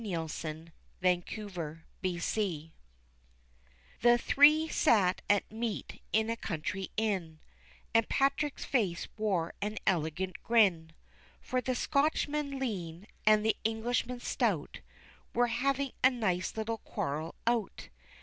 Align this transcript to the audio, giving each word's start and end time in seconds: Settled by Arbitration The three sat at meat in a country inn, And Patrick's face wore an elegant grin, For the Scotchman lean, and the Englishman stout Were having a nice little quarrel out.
Settled 0.03 0.71
by 0.99 1.21
Arbitration 1.37 2.71
The 4.01 4.17
three 4.17 4.67
sat 4.67 5.21
at 5.29 5.51
meat 5.51 6.01
in 6.11 6.31
a 6.31 6.35
country 6.35 6.89
inn, 6.97 7.39
And 7.93 8.09
Patrick's 8.09 8.65
face 8.65 9.07
wore 9.15 9.53
an 9.61 9.77
elegant 9.85 10.41
grin, 10.41 10.93
For 11.39 11.61
the 11.61 11.75
Scotchman 11.75 12.57
lean, 12.57 13.05
and 13.27 13.45
the 13.45 13.55
Englishman 13.63 14.21
stout 14.21 14.79
Were 15.35 15.47
having 15.49 15.91
a 16.03 16.09
nice 16.09 16.57
little 16.57 16.79
quarrel 16.79 17.35
out. 17.45 17.89